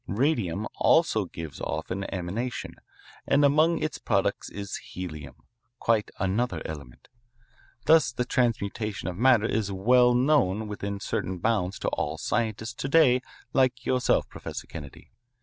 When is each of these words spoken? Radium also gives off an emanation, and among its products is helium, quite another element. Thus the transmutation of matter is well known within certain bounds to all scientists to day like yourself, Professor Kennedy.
Radium 0.07 0.65
also 0.77 1.25
gives 1.25 1.61
off 1.61 1.91
an 1.91 2.11
emanation, 2.11 2.73
and 3.27 3.45
among 3.45 3.77
its 3.77 3.99
products 3.99 4.49
is 4.49 4.77
helium, 4.77 5.35
quite 5.77 6.09
another 6.17 6.59
element. 6.65 7.07
Thus 7.85 8.11
the 8.11 8.25
transmutation 8.25 9.07
of 9.07 9.15
matter 9.15 9.45
is 9.45 9.71
well 9.71 10.15
known 10.15 10.67
within 10.67 10.99
certain 10.99 11.37
bounds 11.37 11.77
to 11.77 11.87
all 11.89 12.17
scientists 12.17 12.73
to 12.73 12.87
day 12.89 13.21
like 13.53 13.85
yourself, 13.85 14.27
Professor 14.27 14.65
Kennedy. 14.65 15.11